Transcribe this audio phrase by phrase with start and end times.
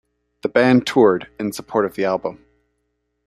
[0.41, 2.43] The band toured in support of the album.